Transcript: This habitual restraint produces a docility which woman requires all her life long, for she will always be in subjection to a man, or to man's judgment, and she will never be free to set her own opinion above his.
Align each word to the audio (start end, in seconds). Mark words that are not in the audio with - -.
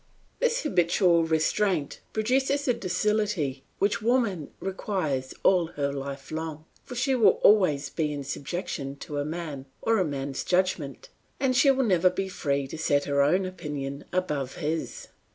This 0.39 0.61
habitual 0.63 1.25
restraint 1.25 1.99
produces 2.11 2.67
a 2.67 2.73
docility 2.73 3.63
which 3.77 4.01
woman 4.01 4.49
requires 4.59 5.35
all 5.43 5.67
her 5.77 5.93
life 5.93 6.31
long, 6.31 6.65
for 6.83 6.95
she 6.95 7.13
will 7.13 7.37
always 7.43 7.91
be 7.91 8.11
in 8.11 8.23
subjection 8.23 8.95
to 8.95 9.19
a 9.19 9.23
man, 9.25 9.67
or 9.79 9.97
to 9.97 10.03
man's 10.03 10.43
judgment, 10.43 11.09
and 11.39 11.55
she 11.55 11.69
will 11.69 11.85
never 11.85 12.09
be 12.09 12.29
free 12.29 12.65
to 12.69 12.79
set 12.79 13.03
her 13.03 13.21
own 13.21 13.45
opinion 13.45 14.05
above 14.11 14.55
his. 14.55 15.09